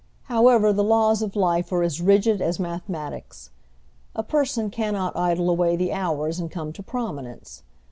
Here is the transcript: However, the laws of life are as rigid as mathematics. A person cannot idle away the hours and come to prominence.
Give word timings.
However, 0.23 0.73
the 0.73 0.83
laws 0.83 1.21
of 1.21 1.35
life 1.35 1.71
are 1.71 1.83
as 1.83 2.01
rigid 2.01 2.41
as 2.41 2.59
mathematics. 2.59 3.51
A 4.15 4.23
person 4.23 4.71
cannot 4.71 5.15
idle 5.15 5.47
away 5.47 5.75
the 5.75 5.93
hours 5.93 6.39
and 6.39 6.49
come 6.49 6.73
to 6.73 6.81
prominence. 6.81 7.61